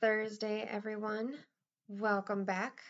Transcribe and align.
Thursday, 0.00 0.66
everyone. 0.68 1.34
Welcome 1.88 2.44
back. 2.44 2.80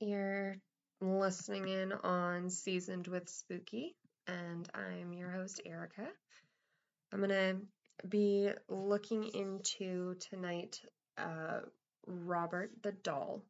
You're 0.00 0.56
listening 1.00 1.68
in 1.68 1.92
on 1.92 2.50
Seasoned 2.50 3.06
with 3.06 3.28
Spooky, 3.28 3.94
and 4.26 4.68
I'm 4.74 5.12
your 5.12 5.30
host, 5.30 5.60
Erica. 5.66 6.06
I'm 7.12 7.18
going 7.18 7.30
to 7.30 8.06
be 8.06 8.50
looking 8.68 9.24
into 9.34 10.14
tonight 10.30 10.80
uh, 11.16 11.60
Robert 12.06 12.70
the 12.82 12.92
Doll. 12.92 13.42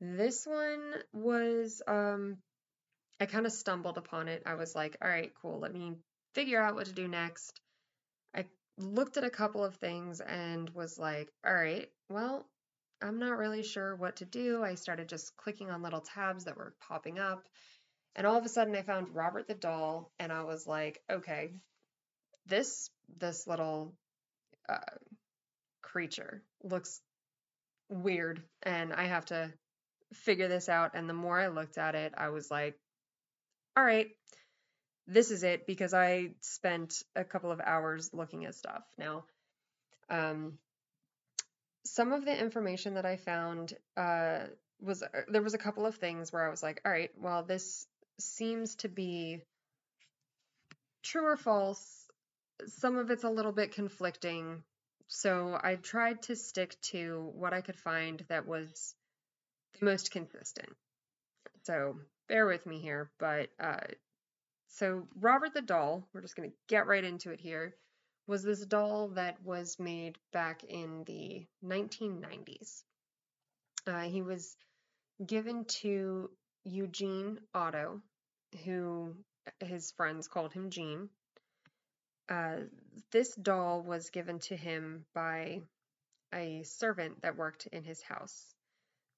This 0.00 0.46
one 0.46 0.94
was, 1.12 1.82
um, 1.86 2.38
I 3.20 3.26
kind 3.26 3.46
of 3.46 3.52
stumbled 3.52 3.98
upon 3.98 4.28
it. 4.28 4.42
I 4.46 4.54
was 4.54 4.74
like, 4.74 4.96
all 5.02 5.08
right, 5.08 5.32
cool, 5.42 5.58
let 5.60 5.74
me 5.74 5.94
figure 6.34 6.62
out 6.62 6.74
what 6.74 6.86
to 6.86 6.92
do 6.92 7.08
next. 7.08 7.60
Looked 8.80 9.18
at 9.18 9.24
a 9.24 9.30
couple 9.30 9.64
of 9.64 9.76
things 9.76 10.20
and 10.20 10.70
was 10.70 10.98
like, 10.98 11.30
all 11.46 11.54
right, 11.54 11.88
well, 12.08 12.46
I'm 13.02 13.18
not 13.18 13.38
really 13.38 13.62
sure 13.62 13.94
what 13.94 14.16
to 14.16 14.24
do. 14.24 14.62
I 14.62 14.74
started 14.74 15.08
just 15.08 15.36
clicking 15.36 15.70
on 15.70 15.82
little 15.82 16.00
tabs 16.00 16.44
that 16.44 16.56
were 16.56 16.74
popping 16.80 17.18
up. 17.18 17.44
And 18.16 18.26
all 18.26 18.36
of 18.36 18.44
a 18.44 18.48
sudden 18.48 18.74
I 18.74 18.82
found 18.82 19.14
Robert 19.14 19.46
the 19.46 19.54
doll 19.54 20.10
and 20.18 20.32
I 20.32 20.44
was 20.44 20.66
like, 20.66 21.00
okay, 21.10 21.52
this 22.46 22.90
this 23.18 23.46
little 23.46 23.94
uh, 24.68 24.78
creature 25.82 26.42
looks 26.62 27.00
weird 27.88 28.42
and 28.62 28.92
I 28.92 29.04
have 29.04 29.26
to 29.26 29.52
figure 30.14 30.48
this 30.48 30.68
out. 30.68 30.92
And 30.94 31.08
the 31.08 31.14
more 31.14 31.38
I 31.38 31.48
looked 31.48 31.78
at 31.78 31.94
it, 31.94 32.12
I 32.16 32.30
was 32.30 32.50
like, 32.50 32.76
all 33.76 33.84
right, 33.84 34.08
this 35.06 35.30
is 35.30 35.42
it 35.42 35.66
because 35.66 35.94
I 35.94 36.30
spent 36.40 37.02
a 37.16 37.24
couple 37.24 37.50
of 37.50 37.60
hours 37.60 38.10
looking 38.12 38.44
at 38.44 38.54
stuff. 38.54 38.84
Now, 38.98 39.24
um, 40.08 40.58
some 41.84 42.12
of 42.12 42.24
the 42.24 42.38
information 42.38 42.94
that 42.94 43.06
I 43.06 43.16
found 43.16 43.74
uh, 43.96 44.40
was 44.80 45.02
uh, 45.02 45.08
there 45.28 45.42
was 45.42 45.54
a 45.54 45.58
couple 45.58 45.86
of 45.86 45.96
things 45.96 46.32
where 46.32 46.46
I 46.46 46.50
was 46.50 46.62
like, 46.62 46.80
all 46.84 46.92
right, 46.92 47.10
well, 47.18 47.42
this 47.42 47.86
seems 48.18 48.76
to 48.76 48.88
be 48.88 49.40
true 51.02 51.26
or 51.26 51.36
false. 51.36 52.06
Some 52.66 52.98
of 52.98 53.10
it's 53.10 53.24
a 53.24 53.30
little 53.30 53.52
bit 53.52 53.72
conflicting. 53.72 54.62
So 55.08 55.58
I 55.60 55.74
tried 55.76 56.22
to 56.22 56.36
stick 56.36 56.76
to 56.92 57.30
what 57.34 57.52
I 57.52 57.62
could 57.62 57.76
find 57.76 58.22
that 58.28 58.46
was 58.46 58.94
the 59.78 59.86
most 59.86 60.10
consistent. 60.12 60.68
So 61.64 61.96
bear 62.28 62.46
with 62.46 62.64
me 62.66 62.78
here, 62.78 63.10
but 63.18 63.48
uh, 63.58 63.78
so 64.70 65.06
Robert 65.16 65.52
the 65.52 65.62
doll, 65.62 66.08
we're 66.12 66.20
just 66.20 66.36
going 66.36 66.48
to 66.48 66.56
get 66.68 66.86
right 66.86 67.02
into 67.02 67.32
it 67.32 67.40
here, 67.40 67.74
was 68.26 68.42
this 68.42 68.64
doll 68.64 69.08
that 69.08 69.42
was 69.42 69.78
made 69.80 70.16
back 70.32 70.62
in 70.64 71.02
the 71.04 71.44
1990s. 71.64 72.84
Uh, 73.86 74.02
he 74.02 74.22
was 74.22 74.56
given 75.26 75.64
to 75.64 76.30
Eugene 76.64 77.40
Otto, 77.52 78.00
who 78.64 79.16
his 79.58 79.90
friends 79.92 80.28
called 80.28 80.52
him 80.52 80.70
Gene. 80.70 81.08
Uh, 82.28 82.58
this 83.10 83.34
doll 83.34 83.82
was 83.82 84.10
given 84.10 84.38
to 84.38 84.56
him 84.56 85.04
by 85.14 85.62
a 86.32 86.62
servant 86.62 87.22
that 87.22 87.36
worked 87.36 87.66
in 87.66 87.82
his 87.82 88.00
house. 88.02 88.54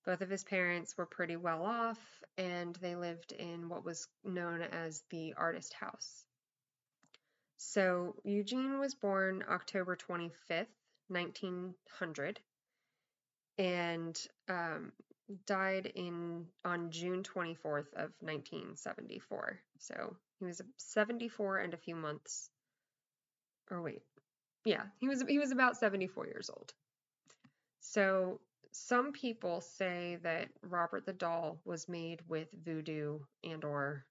Both 0.07 0.23
of 0.23 0.31
his 0.31 0.45
parents 0.45 0.97
were 0.97 1.07
pretty 1.07 1.37
well 1.37 1.63
off, 1.63 2.22
and 2.39 2.75
they 2.77 2.95
lived 2.95 3.33
in 3.33 3.69
what 3.69 3.85
was 3.85 4.09
known 4.25 4.63
as 4.63 5.03
the 5.11 5.35
artist 5.37 5.75
house. 5.75 6.25
So 7.57 8.17
Eugene 8.25 8.79
was 8.81 8.95
born 8.95 9.45
October 9.49 9.97
25th, 9.97 10.67
1900, 11.09 12.41
and 13.59 14.21
um, 14.49 14.93
died 15.47 15.87
in 15.95 16.47
on 16.65 16.91
June 16.91 17.23
24th 17.23 17.93
of 17.95 18.11
1974. 18.21 19.61
So 19.79 20.17
he 20.39 20.47
was 20.47 20.61
74 20.79 21.59
and 21.59 21.75
a 21.75 21.79
few 21.79 21.95
months. 21.95 22.51
Or 23.71 23.81
wait, 23.81 24.03
yeah, 24.65 24.83
he 24.99 25.09
was 25.09 25.25
he 25.29 25.39
was 25.39 25.53
about 25.53 25.77
74 25.77 26.27
years 26.27 26.51
old. 26.51 26.73
So 27.81 28.41
some 28.71 29.13
people 29.13 29.61
say 29.61 30.19
that 30.23 30.49
Robert 30.63 31.05
the 31.07 31.13
Doll 31.13 31.59
was 31.65 31.89
made 31.89 32.21
with 32.29 32.49
voodoo 32.65 33.21
and 33.43 33.65
or 33.65 34.05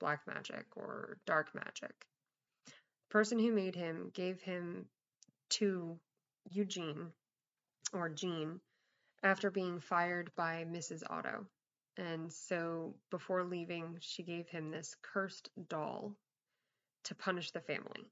black 0.00 0.26
magic 0.26 0.66
or 0.76 1.18
dark 1.26 1.54
magic. 1.54 1.94
The 2.66 2.72
person 3.10 3.38
who 3.38 3.52
made 3.52 3.74
him 3.74 4.10
gave 4.12 4.40
him 4.42 4.86
to 5.50 5.98
Eugene 6.50 7.12
or 7.92 8.08
Gene 8.08 8.60
after 9.22 9.50
being 9.50 9.80
fired 9.80 10.30
by 10.36 10.66
Mrs. 10.68 11.02
Otto. 11.08 11.46
And 11.96 12.32
so 12.32 12.94
before 13.10 13.44
leaving, 13.44 13.98
she 14.00 14.22
gave 14.22 14.48
him 14.48 14.70
this 14.70 14.96
cursed 15.00 15.48
doll 15.68 16.16
to 17.04 17.14
punish 17.14 17.52
the 17.52 17.60
family. 17.60 18.10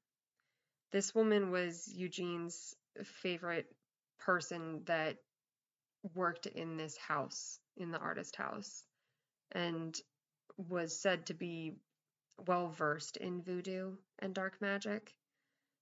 This 0.93 1.15
woman 1.15 1.51
was 1.51 1.89
Eugene's 1.93 2.77
favorite 3.03 3.67
person 4.19 4.83
that 4.85 5.17
worked 6.15 6.47
in 6.47 6.77
this 6.77 6.97
house, 6.97 7.59
in 7.77 7.91
the 7.91 7.99
artist 7.99 8.37
house, 8.37 8.85
and 9.53 9.97
was 10.57 11.01
said 11.01 11.27
to 11.27 11.35
be 11.35 11.75
well 12.47 12.69
versed 12.69 13.17
in 13.17 13.43
voodoo 13.43 13.93
and 14.19 14.35
dark 14.35 14.61
magic. 14.61 15.15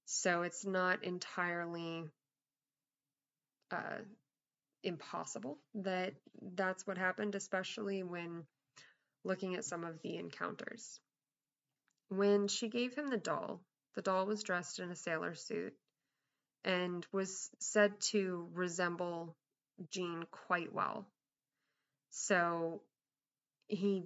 So 0.07 0.43
it's 0.43 0.65
not 0.65 1.05
entirely 1.05 2.05
uh, 3.71 3.99
impossible 4.83 5.59
that 5.75 6.15
that's 6.57 6.87
what 6.87 6.99
happened, 6.99 7.35
especially 7.35 8.03
when 8.03 8.45
looking 9.25 9.55
at 9.55 9.65
some 9.65 9.85
of 9.85 10.01
the 10.03 10.17
encounters. 10.17 11.01
When 12.09 12.49
she 12.49 12.69
gave 12.69 12.95
him 12.95 13.09
the 13.09 13.19
doll, 13.19 13.61
the 13.95 14.03
doll 14.03 14.27
was 14.27 14.43
dressed 14.43 14.81
in 14.81 14.91
a 14.91 14.97
sailor 14.97 15.35
suit 15.35 15.75
and 16.65 17.07
was 17.13 17.51
said 17.61 18.01
to 18.01 18.49
resemble 18.53 19.37
Gene 19.91 20.25
quite 20.31 20.73
well. 20.73 21.07
So 22.11 22.83
he 23.69 24.05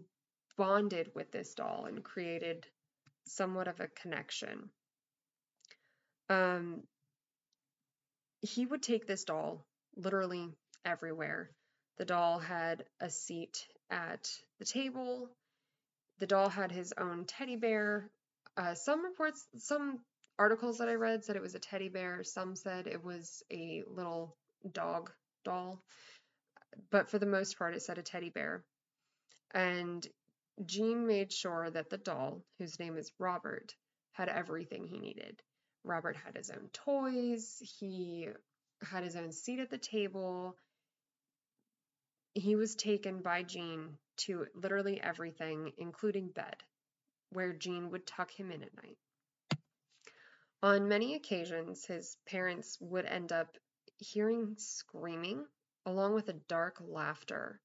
bonded 0.57 1.11
with 1.15 1.33
this 1.33 1.55
doll 1.55 1.87
and 1.87 2.05
created 2.05 2.67
somewhat 3.27 3.69
of 3.69 3.81
a 3.81 3.89
connection. 3.89 4.71
Um, 6.29 6.83
he 8.41 8.67
would 8.67 8.83
take 8.83 9.07
this 9.07 9.25
doll 9.25 9.67
literally 9.97 10.49
everywhere. 10.85 11.51
The 11.97 12.05
doll 12.05 12.39
had 12.39 12.85
a 13.01 13.09
seat 13.11 13.67
at 13.91 14.31
the 14.59 14.65
table. 14.65 15.29
The 16.19 16.27
doll 16.27 16.49
had 16.49 16.71
his 16.71 16.93
own 16.99 17.25
teddy 17.25 17.57
bear. 17.57 18.11
Uh, 18.57 18.75
some 18.75 19.05
reports, 19.05 19.47
some 19.59 20.01
articles 20.39 20.79
that 20.79 20.89
I 20.89 20.95
read 20.95 21.25
said 21.25 21.37
it 21.37 21.43
was 21.43 21.55
a 21.55 21.61
teddy 21.61 21.89
bear. 21.89 22.23
Some 22.23 22.55
said 22.55 22.87
it 22.87 23.03
was 23.03 23.43
a 23.51 23.83
little 23.89 24.37
dog 24.73 25.11
doll, 25.45 25.83
but 26.91 27.09
for 27.09 27.19
the 27.19 27.27
most 27.27 27.59
part, 27.59 27.75
it 27.75 27.83
said 27.83 27.99
a 27.99 28.03
teddy 28.03 28.31
bear. 28.31 28.65
And 29.53 30.07
Gene 30.65 31.07
made 31.07 31.33
sure 31.33 31.71
that 31.71 31.91
the 31.91 31.99
doll, 31.99 32.43
whose 32.59 32.79
name 32.79 32.97
is 32.97 33.13
Robert, 33.19 33.75
had 34.13 34.29
everything 34.29 34.85
he 34.85 34.99
needed. 34.99 35.43
Robert 35.85 36.17
had 36.17 36.37
his 36.37 36.51
own 36.51 36.69
toys, 36.73 37.61
he 37.79 38.29
had 38.83 39.05
his 39.05 39.17
own 39.17 39.33
seat 39.33 39.61
at 39.61 39.71
the 39.71 39.79
table. 39.79 40.57
He 42.35 42.57
was 42.57 42.75
taken 42.75 43.23
by 43.23 43.43
Gene 43.43 43.99
to 44.19 44.47
literally 44.55 45.01
everything, 45.01 45.73
including 45.79 46.29
bed, 46.29 46.57
where 47.31 47.53
Gene 47.53 47.91
would 47.91 48.07
tuck 48.07 48.31
him 48.31 48.51
in 48.51 48.63
at 48.63 48.75
night. 48.77 48.99
On 50.63 50.89
many 50.89 51.15
occasions, 51.15 51.85
his 51.85 52.17
parents 52.27 52.79
would 52.81 53.05
end 53.05 53.33
up 53.33 53.59
hearing 54.05 54.55
screaming 54.59 55.45
along 55.87 56.15
with 56.15 56.29
a 56.29 56.41
dark 56.49 56.77
laughter. 56.81 57.61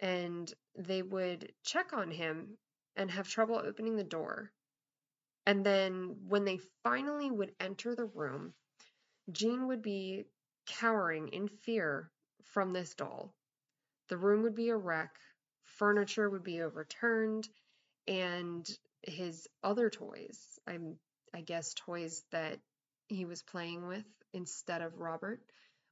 And 0.00 0.52
they 0.76 1.02
would 1.02 1.52
check 1.64 1.92
on 1.92 2.10
him 2.10 2.58
and 2.96 3.10
have 3.10 3.28
trouble 3.28 3.56
opening 3.56 3.96
the 3.96 4.04
door. 4.04 4.52
And 5.46 5.64
then 5.64 6.16
when 6.28 6.44
they 6.44 6.60
finally 6.82 7.30
would 7.30 7.54
enter 7.58 7.94
the 7.94 8.04
room, 8.04 8.52
Gene 9.32 9.68
would 9.68 9.82
be 9.82 10.26
cowering 10.66 11.28
in 11.28 11.48
fear 11.48 12.10
from 12.44 12.72
this 12.72 12.94
doll. 12.94 13.34
The 14.08 14.16
room 14.16 14.42
would 14.42 14.54
be 14.54 14.70
a 14.70 14.76
wreck, 14.76 15.14
furniture 15.64 16.28
would 16.30 16.44
be 16.44 16.62
overturned, 16.62 17.48
and 18.06 18.68
his 19.02 19.46
other 19.62 19.90
toys, 19.90 20.58
I'm 20.66 20.98
I 21.34 21.42
guess 21.42 21.74
toys 21.74 22.24
that 22.30 22.58
he 23.08 23.24
was 23.26 23.42
playing 23.42 23.86
with 23.86 24.04
instead 24.32 24.82
of 24.82 24.98
Robert, 24.98 25.40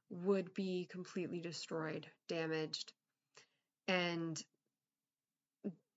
would 0.09 0.53
be 0.53 0.87
completely 0.89 1.39
destroyed, 1.39 2.07
damaged. 2.27 2.93
And 3.87 4.41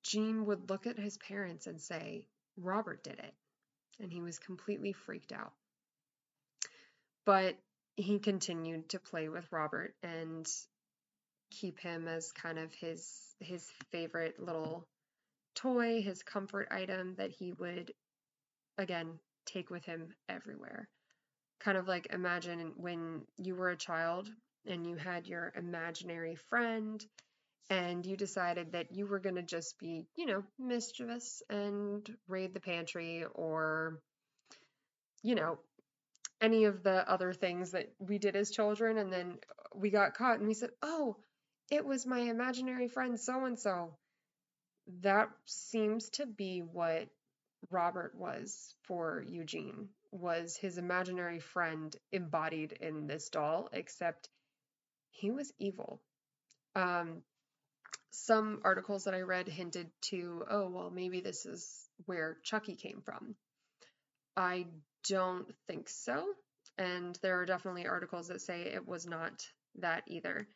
Gene 0.02 0.46
would 0.46 0.70
look 0.70 0.86
at 0.86 0.98
his 0.98 1.18
parents 1.18 1.66
and 1.66 1.80
say, 1.80 2.26
Robert 2.56 3.02
did 3.02 3.18
it. 3.18 3.34
And 4.00 4.12
he 4.12 4.20
was 4.20 4.38
completely 4.38 4.92
freaked 4.92 5.32
out. 5.32 5.52
But 7.26 7.56
he 7.96 8.18
continued 8.18 8.88
to 8.90 8.98
play 8.98 9.28
with 9.28 9.52
Robert 9.52 9.94
and 10.02 10.48
keep 11.50 11.78
him 11.78 12.08
as 12.08 12.32
kind 12.32 12.58
of 12.58 12.72
his 12.72 13.34
his 13.40 13.68
favorite 13.90 14.38
little 14.38 14.86
toy, 15.54 16.00
his 16.00 16.22
comfort 16.22 16.68
item 16.70 17.14
that 17.16 17.30
he 17.30 17.52
would 17.52 17.92
again 18.78 19.18
take 19.46 19.70
with 19.70 19.84
him 19.84 20.14
everywhere. 20.28 20.88
Kind 21.60 21.76
of 21.76 21.86
like 21.86 22.08
imagine 22.12 22.72
when 22.76 23.22
you 23.36 23.54
were 23.54 23.70
a 23.70 23.76
child 23.76 24.28
and 24.66 24.86
you 24.86 24.96
had 24.96 25.26
your 25.26 25.52
imaginary 25.56 26.34
friend 26.34 27.04
and 27.68 28.04
you 28.04 28.16
decided 28.16 28.72
that 28.72 28.92
you 28.92 29.06
were 29.06 29.20
going 29.20 29.36
to 29.36 29.42
just 29.42 29.78
be, 29.78 30.06
you 30.16 30.26
know, 30.26 30.42
mischievous 30.58 31.42
and 31.48 32.16
raid 32.28 32.52
the 32.52 32.60
pantry 32.60 33.24
or, 33.34 34.00
you 35.22 35.34
know, 35.34 35.58
any 36.40 36.64
of 36.64 36.82
the 36.82 37.08
other 37.08 37.32
things 37.32 37.72
that 37.72 37.92
we 37.98 38.18
did 38.18 38.36
as 38.36 38.50
children. 38.50 38.96
And 38.98 39.12
then 39.12 39.38
we 39.74 39.90
got 39.90 40.14
caught 40.14 40.38
and 40.38 40.48
we 40.48 40.54
said, 40.54 40.70
oh, 40.82 41.16
it 41.70 41.84
was 41.84 42.06
my 42.06 42.18
imaginary 42.20 42.88
friend 42.88 43.20
so 43.20 43.44
and 43.44 43.58
so. 43.58 43.94
That 45.02 45.28
seems 45.44 46.10
to 46.10 46.26
be 46.26 46.60
what 46.60 47.08
Robert 47.70 48.14
was 48.16 48.74
for 48.82 49.24
Eugene, 49.28 49.90
was 50.12 50.56
his 50.56 50.78
imaginary 50.78 51.40
friend 51.40 51.94
embodied 52.12 52.72
in 52.72 53.06
this 53.06 53.28
doll, 53.28 53.68
except 53.72 54.28
he 55.10 55.30
was 55.30 55.52
evil. 55.58 56.00
Um, 56.74 57.22
some 58.10 58.60
articles 58.64 59.04
that 59.04 59.14
I 59.14 59.20
read 59.20 59.48
hinted 59.48 59.90
to, 60.10 60.44
oh, 60.50 60.68
well, 60.68 60.90
maybe 60.90 61.20
this 61.20 61.46
is 61.46 61.88
where 62.06 62.38
Chucky 62.42 62.74
came 62.74 63.02
from. 63.04 63.36
I 64.36 64.66
don't 65.08 65.46
think 65.66 65.88
so. 65.88 66.24
And 66.78 67.18
there 67.22 67.40
are 67.40 67.46
definitely 67.46 67.86
articles 67.86 68.28
that 68.28 68.40
say 68.40 68.62
it 68.62 68.86
was 68.86 69.06
not 69.06 69.32
that 69.76 70.04
either. 70.06 70.48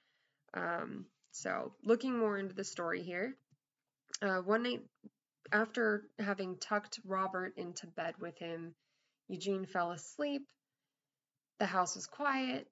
Um, 0.54 1.06
so, 1.32 1.74
looking 1.82 2.18
more 2.18 2.38
into 2.38 2.54
the 2.54 2.64
story 2.64 3.02
here, 3.02 3.36
uh, 4.22 4.38
one 4.38 4.62
night 4.62 4.82
after 5.52 6.04
having 6.18 6.56
tucked 6.58 7.00
Robert 7.04 7.54
into 7.56 7.86
bed 7.86 8.14
with 8.20 8.38
him, 8.38 8.74
Eugene 9.34 9.66
fell 9.66 9.90
asleep. 9.90 10.46
The 11.58 11.66
house 11.66 11.96
was 11.96 12.06
quiet, 12.06 12.68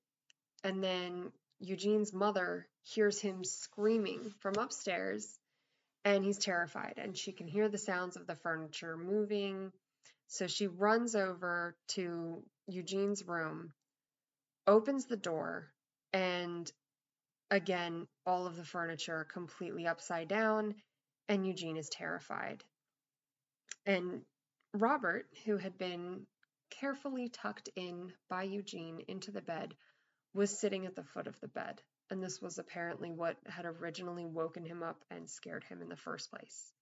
and 0.62 0.82
then 0.82 1.32
Eugene's 1.58 2.12
mother 2.12 2.68
hears 2.82 3.20
him 3.20 3.42
screaming 3.42 4.32
from 4.38 4.54
upstairs 4.54 5.40
and 6.04 6.24
he's 6.24 6.38
terrified 6.38 6.94
and 6.98 7.16
she 7.16 7.32
can 7.32 7.48
hear 7.48 7.68
the 7.68 7.78
sounds 7.78 8.16
of 8.16 8.28
the 8.28 8.36
furniture 8.36 8.96
moving. 8.96 9.72
So 10.28 10.46
she 10.46 10.68
runs 10.68 11.16
over 11.16 11.74
to 11.94 12.44
Eugene's 12.68 13.26
room, 13.26 13.72
opens 14.68 15.06
the 15.06 15.16
door, 15.16 15.72
and 16.12 16.70
again, 17.50 18.06
all 18.24 18.46
of 18.46 18.56
the 18.56 18.64
furniture 18.64 19.26
completely 19.32 19.88
upside 19.88 20.28
down, 20.28 20.76
and 21.28 21.44
Eugene 21.44 21.76
is 21.76 21.88
terrified. 21.88 22.62
And 23.84 24.22
Robert, 24.74 25.26
who 25.44 25.56
had 25.56 25.76
been 25.76 26.26
carefully 26.82 27.28
tucked 27.28 27.68
in 27.76 28.12
by 28.28 28.42
Eugene 28.42 29.00
into 29.06 29.30
the 29.30 29.40
bed, 29.40 29.72
was 30.34 30.58
sitting 30.58 30.84
at 30.84 30.96
the 30.96 31.04
foot 31.04 31.28
of 31.28 31.38
the 31.40 31.48
bed, 31.48 31.80
and 32.10 32.20
this 32.20 32.42
was 32.42 32.58
apparently 32.58 33.12
what 33.12 33.36
had 33.46 33.64
originally 33.64 34.26
woken 34.26 34.64
him 34.64 34.82
up 34.82 34.96
and 35.08 35.30
scared 35.30 35.62
him 35.64 35.80
in 35.80 35.88
the 35.88 35.96
first 35.96 36.28
place. 36.30 36.72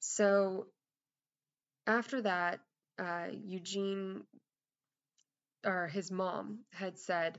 So, 0.00 0.66
after 1.86 2.22
that, 2.22 2.60
uh, 2.98 3.28
Eugene, 3.44 4.24
or 5.64 5.86
his 5.86 6.10
mom, 6.10 6.64
had 6.72 6.98
said 6.98 7.38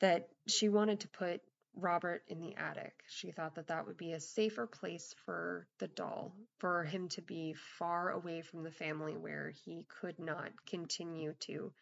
that 0.00 0.28
she 0.48 0.68
wanted 0.68 1.00
to 1.00 1.08
put 1.08 1.42
Robert 1.76 2.22
in 2.28 2.40
the 2.40 2.54
attic. 2.56 3.02
She 3.08 3.30
thought 3.30 3.54
that 3.56 3.68
that 3.68 3.86
would 3.86 3.96
be 3.96 4.12
a 4.12 4.20
safer 4.20 4.66
place 4.66 5.14
for 5.24 5.66
the 5.78 5.88
doll, 5.88 6.34
for 6.58 6.84
him 6.84 7.08
to 7.10 7.22
be 7.22 7.54
far 7.54 8.10
away 8.10 8.42
from 8.42 8.62
the 8.62 8.70
family 8.70 9.16
where 9.16 9.50
he 9.64 9.84
could 10.00 10.18
not 10.18 10.50
continue 10.66 11.34
to 11.40 11.72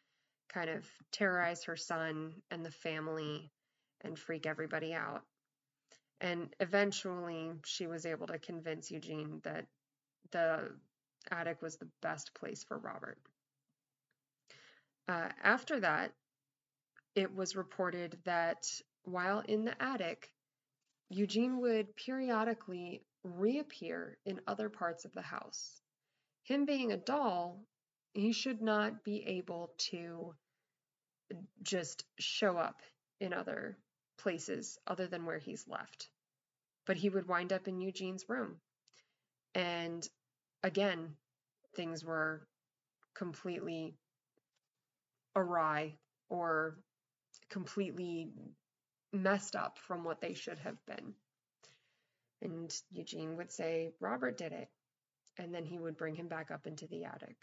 kind 0.48 0.70
of 0.70 0.86
terrorize 1.10 1.64
her 1.64 1.76
son 1.76 2.34
and 2.50 2.64
the 2.64 2.70
family 2.70 3.50
and 4.02 4.18
freak 4.18 4.46
everybody 4.46 4.94
out. 4.94 5.22
And 6.20 6.54
eventually, 6.60 7.50
she 7.64 7.86
was 7.86 8.06
able 8.06 8.28
to 8.28 8.38
convince 8.38 8.90
Eugene 8.90 9.40
that 9.44 9.66
the 10.30 10.70
attic 11.30 11.62
was 11.62 11.76
the 11.76 11.88
best 12.00 12.34
place 12.34 12.64
for 12.64 12.78
Robert. 12.78 13.18
Uh, 15.08 15.28
after 15.42 15.80
that, 15.80 16.12
it 17.14 17.34
was 17.34 17.56
reported 17.56 18.18
that 18.24 18.66
while 19.04 19.40
in 19.40 19.64
the 19.64 19.82
attic, 19.82 20.30
Eugene 21.08 21.60
would 21.60 21.94
periodically 21.96 23.02
reappear 23.24 24.16
in 24.24 24.40
other 24.46 24.68
parts 24.68 25.04
of 25.04 25.12
the 25.12 25.22
house. 25.22 25.80
Him 26.44 26.64
being 26.64 26.92
a 26.92 26.96
doll, 26.96 27.60
he 28.14 28.32
should 28.32 28.62
not 28.62 29.04
be 29.04 29.24
able 29.26 29.72
to 29.90 30.34
just 31.62 32.04
show 32.18 32.56
up 32.56 32.80
in 33.20 33.32
other 33.32 33.78
places 34.18 34.78
other 34.86 35.06
than 35.06 35.24
where 35.24 35.38
he's 35.38 35.66
left. 35.68 36.08
But 36.86 36.96
he 36.96 37.08
would 37.08 37.28
wind 37.28 37.52
up 37.52 37.68
in 37.68 37.80
Eugene's 37.80 38.28
room. 38.28 38.56
And 39.54 40.06
again, 40.62 41.16
things 41.74 42.04
were 42.04 42.46
completely 43.14 43.94
awry 45.36 45.94
or 46.28 46.76
completely 47.50 48.30
messed 49.12 49.56
up 49.56 49.78
from 49.78 50.04
what 50.04 50.20
they 50.20 50.34
should 50.34 50.58
have 50.58 50.84
been. 50.86 51.14
And 52.40 52.74
Eugene 52.90 53.36
would 53.36 53.52
say, 53.52 53.92
Robert 54.00 54.36
did 54.36 54.52
it. 54.52 54.68
And 55.38 55.54
then 55.54 55.64
he 55.64 55.78
would 55.78 55.96
bring 55.96 56.14
him 56.14 56.28
back 56.28 56.50
up 56.50 56.66
into 56.66 56.86
the 56.86 57.04
attic. 57.04 57.36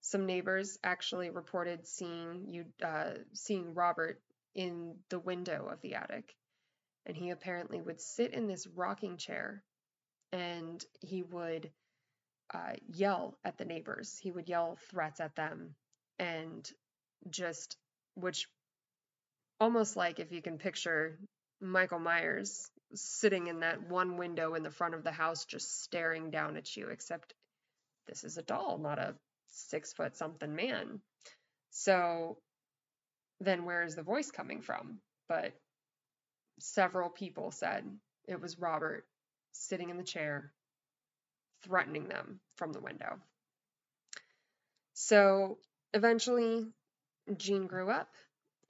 Some 0.00 0.26
neighbors 0.26 0.78
actually 0.84 1.30
reported 1.30 1.86
seeing 1.86 2.46
you 2.48 2.64
uh, 2.82 3.14
seeing 3.32 3.74
Robert 3.74 4.20
in 4.54 4.96
the 5.08 5.18
window 5.18 5.68
of 5.70 5.80
the 5.80 5.94
attic, 5.94 6.34
and 7.06 7.16
he 7.16 7.30
apparently 7.30 7.80
would 7.80 8.00
sit 8.00 8.32
in 8.32 8.46
this 8.46 8.66
rocking 8.66 9.16
chair, 9.16 9.62
and 10.32 10.84
he 11.00 11.22
would 11.22 11.70
uh, 12.54 12.74
yell 12.86 13.38
at 13.44 13.58
the 13.58 13.64
neighbors. 13.64 14.18
He 14.18 14.30
would 14.30 14.48
yell 14.48 14.78
threats 14.90 15.20
at 15.20 15.34
them, 15.34 15.74
and 16.18 16.70
just 17.28 17.76
which 18.14 18.48
almost 19.60 19.96
like 19.96 20.20
if 20.20 20.32
you 20.32 20.42
can 20.42 20.58
picture 20.58 21.18
Michael 21.60 21.98
Myers 21.98 22.70
sitting 22.94 23.48
in 23.48 23.60
that 23.60 23.88
one 23.88 24.16
window 24.16 24.54
in 24.54 24.62
the 24.62 24.70
front 24.70 24.94
of 24.94 25.04
the 25.04 25.12
house 25.12 25.44
just 25.44 25.82
staring 25.82 26.30
down 26.30 26.56
at 26.56 26.76
you, 26.76 26.88
except 26.88 27.34
this 28.06 28.24
is 28.24 28.38
a 28.38 28.42
doll, 28.42 28.78
not 28.78 28.98
a 28.98 29.14
six 29.48 29.92
foot 29.92 30.16
something 30.16 30.54
man. 30.54 31.00
So 31.70 32.38
then 33.40 33.64
where 33.64 33.84
is 33.84 33.94
the 33.94 34.02
voice 34.02 34.30
coming 34.30 34.62
from? 34.62 34.98
But 35.28 35.52
several 36.60 37.10
people 37.10 37.50
said 37.50 37.84
it 38.26 38.40
was 38.40 38.58
Robert 38.58 39.04
sitting 39.52 39.90
in 39.90 39.96
the 39.96 40.02
chair, 40.02 40.52
threatening 41.64 42.08
them 42.08 42.40
from 42.56 42.72
the 42.72 42.80
window. 42.80 43.18
So 44.94 45.58
eventually, 45.92 46.66
Gene 47.36 47.66
grew 47.66 47.90
up 47.90 48.08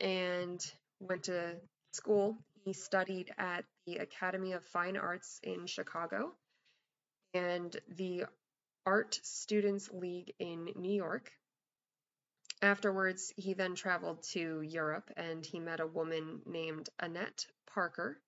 and 0.01 0.65
went 1.01 1.25
to 1.25 1.57
school. 1.93 2.37
He 2.65 2.73
studied 2.73 3.33
at 3.39 3.65
the 3.87 3.97
Academy 3.97 4.53
of 4.53 4.65
Fine 4.65 4.97
Arts 4.97 5.41
in 5.43 5.67
Chicago 5.67 6.33
and 7.35 7.77
the 7.97 8.25
Art 8.87 9.19
Students 9.23 9.91
League 9.93 10.33
in 10.39 10.71
New 10.77 10.95
York. 10.95 11.31
Afterwards, 12.61 13.33
he 13.37 13.55
then 13.55 13.75
traveled 13.75 14.23
to 14.33 14.63
Europe 14.63 15.11
and 15.17 15.45
he 15.45 15.61
met 15.61 15.81
a 15.81 15.87
woman 15.87 16.43
named 16.47 16.89
Annette 16.99 17.47
Parker, 17.73 18.21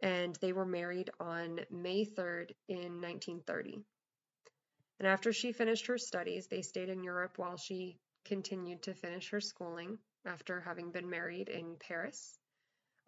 and 0.00 0.36
they 0.36 0.52
were 0.52 0.66
married 0.66 1.10
on 1.18 1.60
May 1.70 2.04
3rd 2.04 2.50
in 2.68 3.00
1930. 3.00 3.82
And 4.98 5.08
after 5.08 5.32
she 5.32 5.52
finished 5.52 5.86
her 5.86 5.98
studies, 5.98 6.48
they 6.48 6.62
stayed 6.62 6.88
in 6.88 7.04
Europe 7.04 7.38
while 7.38 7.56
she 7.56 7.96
continued 8.24 8.82
to 8.82 8.94
finish 8.94 9.30
her 9.30 9.40
schooling 9.40 9.98
after 10.28 10.60
having 10.60 10.92
been 10.92 11.10
married 11.10 11.48
in 11.48 11.76
Paris 11.80 12.38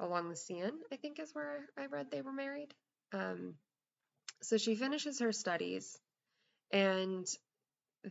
along 0.00 0.28
the 0.30 0.36
Seine, 0.36 0.78
I 0.92 0.96
think 0.96 1.20
is 1.20 1.34
where 1.34 1.68
I 1.78 1.86
read 1.86 2.10
they 2.10 2.22
were 2.22 2.32
married. 2.32 2.74
Um, 3.12 3.54
so 4.42 4.56
she 4.56 4.74
finishes 4.74 5.20
her 5.20 5.32
studies 5.32 5.98
and 6.72 7.26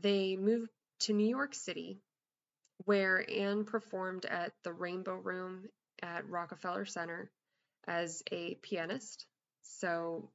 they 0.01 0.38
move 0.38 0.70
to 1.01 1.13
New 1.13 1.28
York 1.28 1.56
City, 1.56 1.98
where 2.86 3.25
Anne 3.30 3.66
performed 3.66 4.25
at 4.25 4.54
the 4.63 4.74
Rainbow 4.74 5.16
Room 5.16 5.70
at 6.01 6.30
Rockefeller 6.30 6.86
Center 6.86 7.32
as 7.88 8.22
a 8.32 8.56
pianist. 8.62 9.25
So 9.63 10.30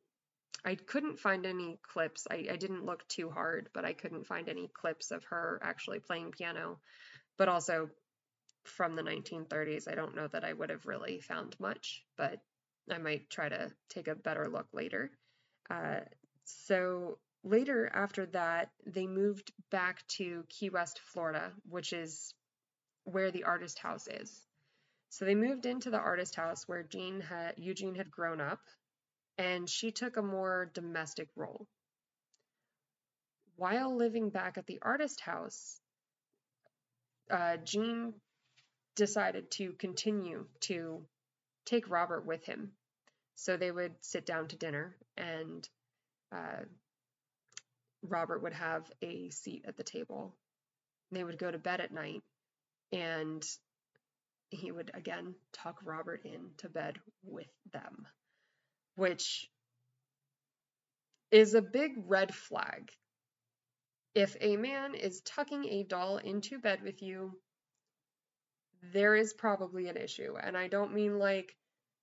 I 0.64 0.74
couldn't 0.74 1.20
find 1.20 1.46
any 1.46 1.78
clips. 1.82 2.26
I, 2.30 2.46
I 2.50 2.56
didn't 2.56 2.86
look 2.86 3.06
too 3.08 3.30
hard, 3.30 3.68
but 3.74 3.84
I 3.84 3.92
couldn't 3.92 4.26
find 4.26 4.48
any 4.48 4.68
clips 4.68 5.10
of 5.10 5.22
her 5.24 5.60
actually 5.62 6.00
playing 6.00 6.32
piano. 6.32 6.78
but 7.36 7.48
also 7.48 7.90
from 8.64 8.96
the 8.96 9.02
1930s, 9.02 9.90
I 9.90 9.94
don't 9.94 10.16
know 10.16 10.28
that 10.28 10.44
I 10.44 10.52
would 10.52 10.70
have 10.70 10.86
really 10.86 11.20
found 11.20 11.54
much, 11.60 12.04
but 12.16 12.40
I 12.90 12.98
might 12.98 13.30
try 13.30 13.48
to 13.48 13.70
take 13.88 14.08
a 14.08 14.14
better 14.14 14.48
look 14.50 14.66
later. 14.72 15.10
Uh, 15.70 16.00
so 16.44 17.18
later 17.42 17.90
after 17.94 18.26
that, 18.26 18.70
they 18.86 19.06
moved 19.06 19.52
back 19.70 20.06
to 20.08 20.44
Key 20.48 20.70
West, 20.70 20.98
Florida, 20.98 21.52
which 21.68 21.92
is 21.92 22.34
where 23.04 23.30
the 23.30 23.44
artist 23.44 23.78
house 23.78 24.08
is. 24.08 24.46
So 25.10 25.24
they 25.24 25.34
moved 25.34 25.66
into 25.66 25.90
the 25.90 25.98
artist 25.98 26.34
house 26.34 26.66
where 26.66 26.82
Gene 26.82 27.20
had, 27.20 27.54
Eugene 27.56 27.94
had 27.94 28.10
grown 28.10 28.40
up, 28.40 28.60
and 29.38 29.68
she 29.68 29.92
took 29.92 30.16
a 30.16 30.22
more 30.22 30.70
domestic 30.74 31.28
role. 31.36 31.66
While 33.56 33.96
living 33.96 34.30
back 34.30 34.58
at 34.58 34.66
the 34.66 34.80
artist 34.82 35.20
house, 35.20 35.80
uh, 37.30 37.58
Gene 37.58 38.14
decided 38.94 39.50
to 39.52 39.72
continue 39.72 40.46
to 40.60 41.02
take 41.66 41.90
Robert 41.90 42.26
with 42.26 42.44
him. 42.44 42.72
So 43.36 43.56
they 43.56 43.70
would 43.70 43.94
sit 44.00 44.26
down 44.26 44.48
to 44.48 44.56
dinner, 44.56 44.96
and 45.16 45.68
uh, 46.32 46.64
Robert 48.02 48.42
would 48.42 48.52
have 48.52 48.90
a 49.02 49.30
seat 49.30 49.64
at 49.66 49.76
the 49.76 49.82
table. 49.82 50.36
They 51.10 51.24
would 51.24 51.38
go 51.38 51.50
to 51.50 51.58
bed 51.58 51.80
at 51.80 51.92
night, 51.92 52.22
and 52.92 53.44
he 54.50 54.70
would 54.70 54.90
again 54.94 55.34
tuck 55.52 55.80
Robert 55.84 56.24
into 56.24 56.68
bed 56.68 56.98
with 57.24 57.50
them, 57.72 58.06
which 58.94 59.50
is 61.30 61.54
a 61.54 61.62
big 61.62 61.92
red 62.06 62.32
flag. 62.32 62.90
If 64.14 64.36
a 64.40 64.56
man 64.56 64.94
is 64.94 65.20
tucking 65.22 65.64
a 65.64 65.82
doll 65.82 66.18
into 66.18 66.60
bed 66.60 66.82
with 66.84 67.02
you, 67.02 67.36
there 68.92 69.14
is 69.14 69.32
probably 69.32 69.88
an 69.88 69.96
issue. 69.96 70.34
And 70.40 70.56
I 70.56 70.68
don't 70.68 70.94
mean 70.94 71.18
like 71.18 71.56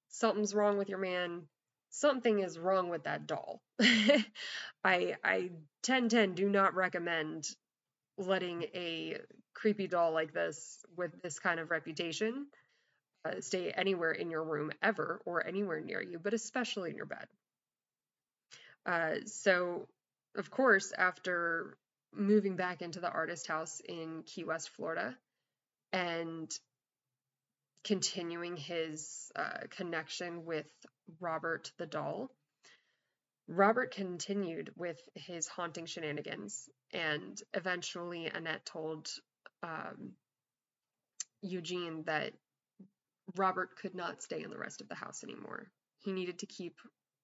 something's 0.10 0.54
wrong 0.56 0.78
with 0.78 0.90
your 0.90 1.00
man. 1.00 1.44
Something 1.90 2.40
is 2.40 2.58
wrong 2.58 2.90
with 2.90 3.04
that 3.04 3.28
doll. 3.28 3.62
I 3.82 5.16
I 5.24 5.52
1010 5.86 6.36
do 6.36 6.50
not 6.50 6.76
recommend 6.76 7.48
letting 8.18 8.64
a 8.76 9.18
creepy 9.54 9.88
doll 9.88 10.14
like 10.14 10.34
this 10.34 10.80
with 10.96 11.22
this 11.22 11.40
kind 11.40 11.60
of 11.60 11.72
reputation 11.72 12.48
uh, 13.26 13.40
stay 13.40 13.72
anywhere 13.72 14.12
in 14.12 14.30
your 14.30 14.44
room 14.44 14.72
ever 14.82 15.22
or 15.26 15.46
anywhere 15.46 15.80
near 15.80 16.02
you, 16.02 16.20
but 16.20 16.34
especially 16.34 16.90
in 16.90 16.96
your 16.96 17.06
bed. 17.06 17.28
Uh, 18.86 19.16
so, 19.26 19.88
of 20.36 20.50
course, 20.50 20.92
after 20.98 21.78
moving 22.14 22.56
back 22.56 22.82
into 22.82 23.00
the 23.00 23.12
artist 23.12 23.48
house 23.48 23.80
in 23.88 24.24
Key 24.26 24.44
West, 24.44 24.70
Florida, 24.70 25.16
and 25.94 26.52
continuing 27.84 28.56
his 28.58 29.32
uh, 29.36 29.60
connection 29.70 30.46
with 30.46 30.68
Robert 31.20 31.72
the 31.78 31.86
doll. 31.86 32.30
Robert 33.48 33.94
continued 33.94 34.72
with 34.78 35.00
his 35.16 35.48
haunting 35.48 35.86
shenanigans, 35.86 36.70
and 36.94 37.42
eventually 37.54 38.28
Annette 38.28 38.66
told 38.66 39.10
um, 39.64 40.14
Eugene 41.42 42.04
that 42.06 42.34
Robert 43.36 43.76
could 43.76 43.96
not 43.96 44.22
stay 44.22 44.44
in 44.44 44.50
the 44.50 44.58
rest 44.58 44.82
of 44.82 44.90
the 44.90 44.96
house 44.96 45.24
anymore. 45.24 45.72
He 46.00 46.12
needed 46.12 46.40
to 46.40 46.46
keep 46.46 46.76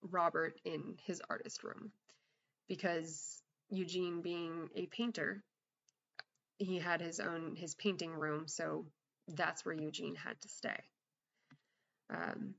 Robert 0.01 0.59
in 0.65 0.95
his 1.05 1.21
artist 1.29 1.63
room 1.63 1.91
because 2.67 3.41
Eugene, 3.69 4.21
being 4.21 4.69
a 4.75 4.85
painter, 4.87 5.43
he 6.57 6.79
had 6.79 7.01
his 7.01 7.19
own 7.19 7.55
his 7.55 7.75
painting 7.75 8.11
room, 8.11 8.47
so 8.47 8.85
that's 9.27 9.65
where 9.65 9.75
Eugene 9.75 10.15
had 10.15 10.39
to 10.41 10.48
stay. 10.48 10.79
Um, 12.10 12.55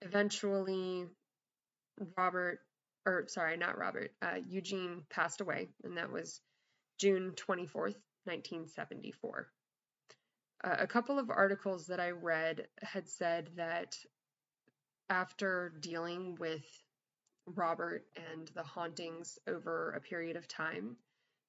eventually, 0.00 1.06
Robert, 2.16 2.60
or 3.06 3.24
sorry, 3.28 3.56
not 3.56 3.78
Robert, 3.78 4.12
uh, 4.22 4.38
Eugene 4.48 5.02
passed 5.10 5.40
away, 5.40 5.68
and 5.82 5.96
that 5.96 6.12
was 6.12 6.40
June 6.98 7.32
24th, 7.36 7.96
1974. 8.24 9.48
Uh, 10.64 10.76
a 10.78 10.86
couple 10.86 11.18
of 11.18 11.30
articles 11.30 11.88
that 11.88 11.98
I 11.98 12.10
read 12.10 12.68
had 12.80 13.08
said 13.08 13.50
that 13.56 13.96
after 15.10 15.72
dealing 15.80 16.36
with 16.38 16.64
Robert 17.46 18.04
and 18.30 18.48
the 18.54 18.62
hauntings 18.62 19.38
over 19.48 19.90
a 19.90 20.00
period 20.00 20.36
of 20.36 20.46
time, 20.46 20.96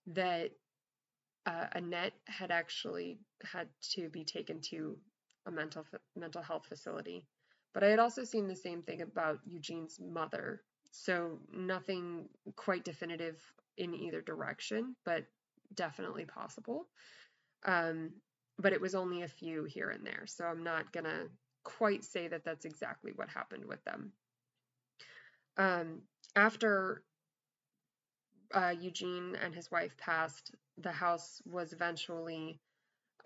that 0.07 0.51
uh, 1.45 1.65
Annette 1.73 2.13
had 2.25 2.51
actually 2.51 3.19
had 3.43 3.67
to 3.91 4.09
be 4.09 4.23
taken 4.23 4.62
to 4.62 4.97
a 5.45 5.51
mental 5.51 5.85
mental 6.15 6.41
health 6.41 6.65
facility. 6.67 7.25
But 7.73 7.83
I 7.83 7.88
had 7.88 8.00
also 8.00 8.23
seen 8.23 8.47
the 8.47 8.55
same 8.55 8.81
thing 8.81 9.01
about 9.01 9.39
Eugene's 9.45 10.00
mother. 10.00 10.62
So 10.91 11.39
nothing 11.51 12.29
quite 12.55 12.85
definitive 12.85 13.41
in 13.77 13.95
either 13.95 14.21
direction, 14.21 14.95
but 15.05 15.25
definitely 15.73 16.25
possible. 16.25 16.88
Um, 17.65 18.12
but 18.59 18.73
it 18.73 18.81
was 18.81 18.93
only 18.93 19.23
a 19.23 19.27
few 19.27 19.63
here 19.63 19.89
and 19.89 20.05
there. 20.05 20.25
So 20.27 20.45
I'm 20.45 20.63
not 20.63 20.91
going 20.91 21.05
to 21.05 21.29
quite 21.63 22.03
say 22.03 22.27
that 22.27 22.45
that's 22.45 22.65
exactly 22.65 23.12
what 23.15 23.29
happened 23.29 23.65
with 23.65 23.83
them. 23.85 24.12
Um, 25.57 26.01
after 26.35 27.03
uh, 28.53 28.74
Eugene 28.79 29.36
and 29.41 29.53
his 29.53 29.69
wife 29.72 29.98
passed, 29.98 30.51
the 30.77 30.91
house 30.91 31.41
was 31.45 31.74
eventually 31.74 32.60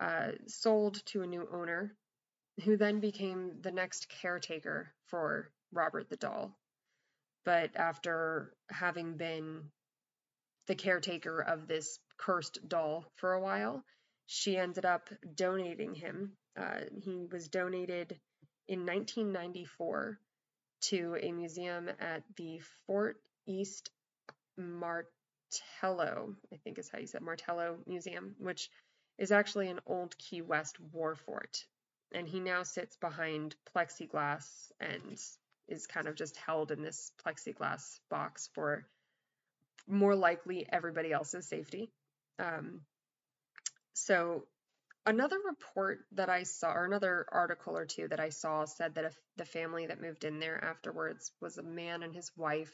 uh, 0.00 0.32
sold 0.46 1.04
to 1.06 1.22
a 1.22 1.26
new 1.26 1.46
owner, 1.52 1.94
who 2.64 2.76
then 2.76 3.00
became 3.00 3.52
the 3.60 3.70
next 3.70 4.08
caretaker 4.08 4.92
for 5.06 5.50
Robert 5.72 6.08
the 6.08 6.16
doll. 6.16 6.56
But 7.44 7.76
after 7.76 8.52
having 8.70 9.16
been 9.16 9.70
the 10.66 10.74
caretaker 10.74 11.40
of 11.40 11.66
this 11.66 11.98
cursed 12.16 12.58
doll 12.68 13.04
for 13.16 13.32
a 13.32 13.40
while, 13.40 13.84
she 14.26 14.56
ended 14.56 14.84
up 14.84 15.08
donating 15.34 15.94
him. 15.94 16.32
Uh, 16.58 16.80
he 17.02 17.26
was 17.30 17.48
donated 17.48 18.18
in 18.66 18.80
1994 18.84 20.18
to 20.80 21.16
a 21.20 21.32
museum 21.32 21.88
at 22.00 22.22
the 22.36 22.60
Fort 22.86 23.16
East 23.46 23.90
Mart 24.56 25.06
Martello, 25.82 26.34
I 26.52 26.56
think 26.56 26.78
is 26.78 26.88
how 26.88 26.98
you 26.98 27.06
said 27.06 27.22
Martello 27.22 27.78
Museum, 27.86 28.34
which 28.38 28.70
is 29.18 29.32
actually 29.32 29.68
an 29.68 29.80
old 29.86 30.16
Key 30.18 30.42
West 30.42 30.78
war 30.92 31.14
fort. 31.14 31.64
And 32.12 32.26
he 32.26 32.40
now 32.40 32.62
sits 32.62 32.96
behind 32.96 33.54
plexiglass 33.74 34.72
and 34.80 35.18
is 35.68 35.86
kind 35.86 36.08
of 36.08 36.14
just 36.14 36.36
held 36.36 36.70
in 36.70 36.82
this 36.82 37.12
plexiglass 37.24 38.00
box 38.08 38.48
for 38.54 38.86
more 39.86 40.14
likely 40.14 40.66
everybody 40.70 41.12
else's 41.12 41.46
safety. 41.46 41.90
Um, 42.38 42.82
so, 43.94 44.46
another 45.04 45.38
report 45.44 46.00
that 46.12 46.28
I 46.28 46.44
saw, 46.44 46.72
or 46.72 46.84
another 46.84 47.26
article 47.30 47.76
or 47.76 47.84
two 47.84 48.08
that 48.08 48.20
I 48.20 48.30
saw, 48.30 48.64
said 48.64 48.94
that 48.94 49.04
if 49.04 49.16
the 49.36 49.44
family 49.44 49.86
that 49.86 50.00
moved 50.00 50.24
in 50.24 50.38
there 50.38 50.62
afterwards 50.62 51.32
was 51.40 51.58
a 51.58 51.62
man 51.62 52.02
and 52.02 52.14
his 52.14 52.30
wife 52.36 52.72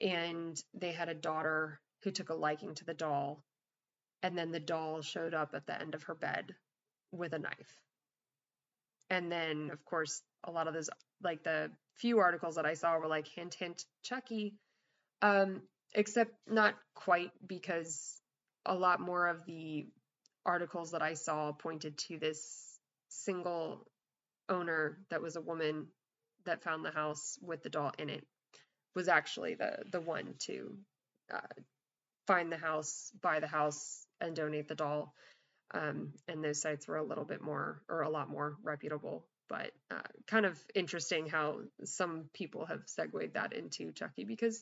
and 0.00 0.62
they 0.74 0.92
had 0.92 1.08
a 1.08 1.14
daughter 1.14 1.80
who 2.02 2.10
took 2.10 2.30
a 2.30 2.34
liking 2.34 2.74
to 2.74 2.84
the 2.84 2.94
doll 2.94 3.44
and 4.22 4.36
then 4.36 4.50
the 4.50 4.60
doll 4.60 5.02
showed 5.02 5.34
up 5.34 5.50
at 5.54 5.66
the 5.66 5.80
end 5.80 5.94
of 5.94 6.02
her 6.04 6.14
bed 6.14 6.54
with 7.12 7.32
a 7.32 7.38
knife. 7.38 7.80
And 9.08 9.30
then 9.30 9.70
of 9.72 9.84
course 9.84 10.22
a 10.44 10.50
lot 10.50 10.68
of 10.68 10.74
those 10.74 10.90
like 11.22 11.42
the 11.42 11.70
few 11.96 12.18
articles 12.18 12.54
that 12.54 12.64
i 12.64 12.74
saw 12.74 12.98
were 12.98 13.08
like 13.08 13.26
hint 13.28 13.54
hint 13.54 13.84
chucky. 14.02 14.54
Um 15.22 15.62
except 15.92 16.32
not 16.46 16.74
quite 16.94 17.32
because 17.46 18.20
a 18.64 18.74
lot 18.74 19.00
more 19.00 19.26
of 19.26 19.44
the 19.44 19.86
articles 20.46 20.92
that 20.92 21.02
i 21.02 21.14
saw 21.14 21.52
pointed 21.52 21.98
to 21.98 22.18
this 22.18 22.78
single 23.08 23.86
owner 24.48 24.98
that 25.10 25.20
was 25.20 25.36
a 25.36 25.40
woman 25.40 25.86
that 26.46 26.62
found 26.62 26.84
the 26.84 26.90
house 26.90 27.38
with 27.42 27.62
the 27.62 27.68
doll 27.68 27.92
in 27.98 28.08
it 28.08 28.24
was 28.94 29.08
actually 29.08 29.54
the 29.54 29.78
the 29.90 30.00
one 30.00 30.34
to 30.40 30.76
uh, 31.32 31.62
find 32.26 32.50
the 32.52 32.56
house, 32.56 33.10
buy 33.20 33.40
the 33.40 33.46
house, 33.46 34.06
and 34.20 34.36
donate 34.36 34.68
the 34.68 34.74
doll. 34.74 35.14
Um, 35.72 36.12
and 36.26 36.42
those 36.42 36.60
sites 36.60 36.88
were 36.88 36.96
a 36.96 37.04
little 37.04 37.24
bit 37.24 37.40
more 37.40 37.82
or 37.88 38.02
a 38.02 38.10
lot 38.10 38.28
more 38.28 38.56
reputable. 38.62 39.24
But 39.48 39.72
uh, 39.90 40.00
kind 40.28 40.46
of 40.46 40.56
interesting 40.74 41.28
how 41.28 41.60
some 41.84 42.30
people 42.32 42.66
have 42.66 42.82
segued 42.86 43.34
that 43.34 43.52
into 43.52 43.92
Chucky 43.92 44.24
because 44.24 44.60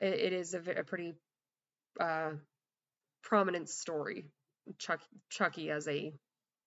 it, 0.00 0.14
it 0.14 0.32
is 0.32 0.54
a, 0.54 0.60
a 0.80 0.84
pretty 0.84 1.14
uh, 2.00 2.32
prominent 3.22 3.68
story. 3.68 4.26
Chuck, 4.78 5.00
Chucky 5.30 5.70
as 5.70 5.86
a 5.86 6.12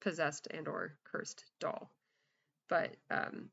possessed 0.01 0.47
and 0.49 0.67
or 0.67 0.95
cursed 1.11 1.43
doll. 1.59 1.91
But 2.69 2.91
um, 3.11 3.49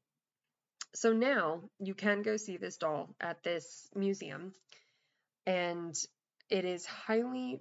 so 0.97 1.13
now 1.13 1.61
you 1.79 1.95
can 1.95 2.23
go 2.23 2.37
see 2.37 2.57
this 2.57 2.79
doll 2.79 3.15
at 3.21 3.43
this 3.43 3.89
museum, 3.95 4.53
and 5.47 5.95
it 6.49 6.65
is 6.65 6.87
highly 6.87 7.61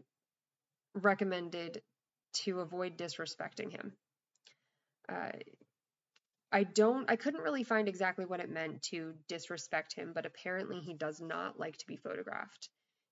recommended 0.94 1.82
to 2.34 2.62
avoid 2.62 2.98
disrespecting 2.98 3.72
him. 3.72 3.94
Uh, 5.10 5.32
I 6.51 6.63
don't, 6.63 7.10
I 7.12 7.18
couldn't 7.18 7.42
really 7.42 7.63
find 7.63 7.89
exactly 7.89 8.25
what 8.25 8.39
it 8.39 8.50
meant 8.50 8.84
to 8.84 9.13
disrespect 9.27 9.94
him, 9.94 10.13
but 10.15 10.25
apparently 10.25 10.80
he 10.80 10.94
does 10.94 11.20
not 11.20 11.60
like 11.60 11.77
to 11.77 11.88
be 11.88 11.98
photographed. 11.98 12.70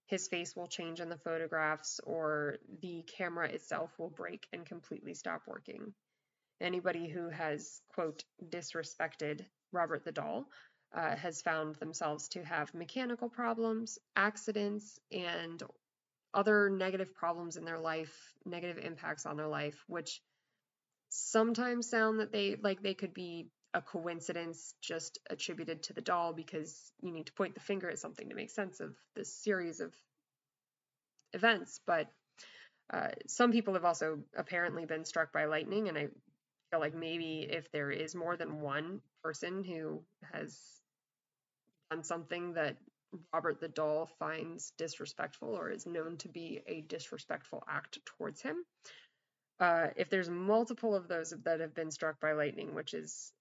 His 0.08 0.28
face 0.30 0.56
will 0.56 0.68
change 0.68 1.02
in 1.02 1.10
the 1.10 1.18
photographs, 1.18 2.00
or 2.06 2.58
the 2.82 3.04
camera 3.18 3.50
itself 3.50 3.92
will 4.00 4.10
break 4.10 4.48
and 4.54 4.66
completely 4.66 5.14
stop 5.14 5.42
working. 5.48 5.94
Anybody 6.62 7.10
who 7.10 7.30
has, 7.30 7.82
quote, 7.94 8.24
disrespected 8.50 9.46
Robert 9.74 10.04
the 10.06 10.12
Doll 10.12 10.48
uh, 10.94 11.16
has 11.16 11.42
found 11.42 11.76
themselves 11.76 12.30
to 12.30 12.44
have 12.44 12.74
mechanical 12.74 13.30
problems, 13.30 14.00
accidents, 14.16 15.00
and 15.12 15.62
other 16.34 16.70
negative 16.70 17.14
problems 17.14 17.58
in 17.58 17.66
their 17.66 17.80
life, 17.80 18.34
negative 18.46 18.84
impacts 18.84 19.26
on 19.26 19.38
their 19.38 19.48
life, 19.48 19.84
which 19.88 20.22
sometimes 21.10 21.90
sound 21.90 22.20
that 22.20 22.32
they 22.32 22.56
like 22.56 22.82
they 22.82 22.94
could 22.94 23.14
be 23.14 23.48
a 23.74 23.82
coincidence 23.82 24.76
just 24.82 25.20
attributed 25.30 25.84
to 25.84 25.94
the 25.94 26.02
doll 26.02 26.34
because 26.34 26.92
you 27.02 27.12
need 27.12 27.26
to 27.26 27.34
point 27.34 27.56
the 27.56 27.60
finger 27.60 27.90
at 27.90 28.00
something 28.00 28.30
to 28.30 28.36
make 28.36 28.52
sense 28.52 28.80
of 28.80 28.96
this 29.16 29.34
series 29.34 29.80
of 29.80 29.92
events. 31.34 31.80
But 31.86 32.08
uh, 32.92 33.10
some 33.28 33.52
people 33.52 33.74
have 33.74 33.86
also 33.86 34.20
apparently 34.38 34.86
been 34.86 35.06
struck 35.06 35.34
by 35.34 35.46
lightning, 35.46 35.88
and 35.88 35.98
I 35.98 36.08
like 36.80 36.96
maybe 36.96 37.48
if 37.50 37.72
there 37.72 37.92
is 37.92 38.16
more 38.16 38.36
than 38.36 38.62
one 38.62 39.02
person 39.24 39.64
who 39.64 40.02
has 40.32 40.58
done 41.90 42.04
something 42.04 42.54
that 42.54 42.78
Robert 43.34 43.60
the 43.60 43.68
Doll 43.68 44.10
finds 44.20 44.72
disrespectful 44.78 45.50
or 45.50 45.70
is 45.70 45.86
known 45.86 46.18
to 46.18 46.30
be 46.30 46.62
a 46.68 46.82
disrespectful 46.82 47.64
act 47.68 48.00
towards 48.06 48.42
him. 48.42 48.64
Uh, 49.60 49.88
if 49.96 50.10
there's 50.10 50.30
multiple 50.30 50.96
of 50.96 51.08
those 51.08 51.34
that 51.44 51.60
have 51.60 51.76
been 51.76 51.92
struck 51.92 52.20
by 52.20 52.34
lightning, 52.34 52.74
which 52.74 52.94
is 52.94 53.32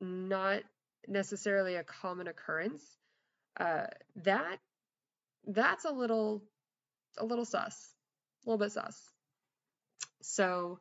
not 0.00 0.62
necessarily 1.06 1.76
a 1.76 1.84
common 1.84 2.26
occurrence, 2.26 2.84
uh, 3.58 3.86
that 4.16 4.58
that's 5.46 5.84
a 5.84 5.90
little 5.92 6.42
a 7.18 7.24
little 7.24 7.44
sus, 7.44 7.94
a 8.44 8.50
little 8.50 8.58
bit 8.58 8.72
sus. 8.72 9.08
So 10.22 10.78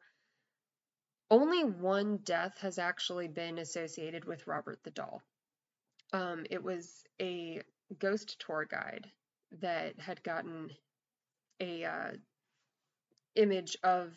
only 1.31 1.63
one 1.63 2.17
death 2.17 2.57
has 2.59 2.77
actually 2.77 3.29
been 3.29 3.57
associated 3.57 4.25
with 4.25 4.45
Robert 4.45 4.79
the 4.83 4.91
Doll. 4.91 5.23
Um, 6.13 6.45
it 6.49 6.61
was 6.61 7.03
a 7.21 7.61
ghost 7.97 8.43
tour 8.45 8.67
guide 8.69 9.09
that 9.61 9.99
had 9.99 10.21
gotten 10.23 10.69
a 11.61 11.85
uh, 11.85 12.11
image 13.35 13.77
of 13.83 14.11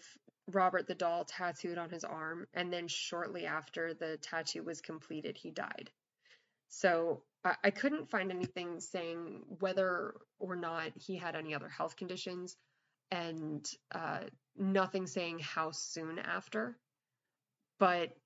Robert 0.52 0.86
the 0.86 0.94
doll 0.94 1.24
tattooed 1.24 1.78
on 1.78 1.88
his 1.88 2.04
arm, 2.04 2.46
and 2.52 2.72
then 2.72 2.88
shortly 2.88 3.46
after 3.46 3.94
the 3.94 4.18
tattoo 4.18 4.62
was 4.62 4.80
completed, 4.80 5.38
he 5.38 5.50
died. 5.50 5.90
So 6.68 7.22
I, 7.44 7.54
I 7.64 7.70
couldn't 7.70 8.10
find 8.10 8.30
anything 8.30 8.80
saying 8.80 9.42
whether 9.60 10.14
or 10.38 10.56
not 10.56 10.90
he 10.96 11.16
had 11.16 11.36
any 11.36 11.54
other 11.54 11.68
health 11.68 11.96
conditions, 11.96 12.56
and 13.10 13.64
uh, 13.92 14.20
nothing 14.56 15.06
saying 15.06 15.38
how 15.38 15.70
soon 15.70 16.18
after. 16.18 16.76
But 17.78 18.16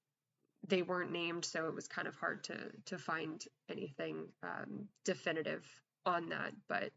they 0.67 0.83
weren't 0.83 1.13
named, 1.13 1.45
so 1.45 1.67
it 1.67 1.75
was 1.75 1.89
kind 1.89 2.09
of 2.09 2.17
hard 2.17 2.45
to 2.45 2.57
to 2.87 2.99
find 2.99 3.43
anything 3.71 4.27
um, 4.43 4.89
definitive 5.05 5.65
on 6.05 6.29
that. 6.31 6.53
But 6.69 6.93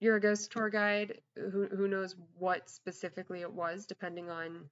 you're 0.00 0.16
a 0.16 0.20
ghost 0.20 0.50
tour 0.52 0.70
guide. 0.70 1.20
Who 1.36 1.66
who 1.66 1.88
knows 1.88 2.16
what 2.38 2.68
specifically 2.68 3.40
it 3.40 3.52
was, 3.52 3.86
depending 3.86 4.30
on 4.30 4.68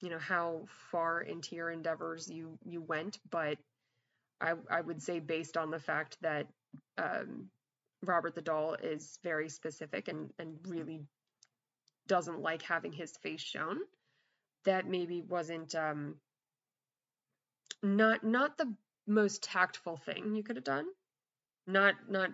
you 0.00 0.10
know 0.10 0.18
how 0.18 0.66
far 0.90 1.20
into 1.20 1.56
your 1.56 1.70
endeavors 1.70 2.28
you 2.28 2.58
you 2.64 2.82
went. 2.82 3.18
But 3.30 3.58
I 4.40 4.54
I 4.70 4.80
would 4.80 5.02
say 5.02 5.20
based 5.20 5.56
on 5.56 5.70
the 5.70 5.78
fact 5.78 6.18
that 6.22 6.46
um, 6.98 7.48
Robert 8.02 8.34
the 8.34 8.42
Doll 8.42 8.74
is 8.74 9.18
very 9.22 9.48
specific 9.48 10.08
and 10.08 10.30
and 10.38 10.58
really 10.66 11.00
doesn't 12.06 12.40
like 12.40 12.62
having 12.62 12.92
his 12.92 13.16
face 13.16 13.40
shown, 13.40 13.78
that 14.64 14.88
maybe 14.88 15.22
wasn't 15.22 15.74
um, 15.74 16.16
not 17.82 18.24
not 18.24 18.56
the 18.58 18.74
most 19.06 19.42
tactful 19.42 19.96
thing 19.96 20.34
you 20.34 20.42
could 20.42 20.56
have 20.56 20.64
done. 20.64 20.86
Not 21.66 21.94
not 22.08 22.30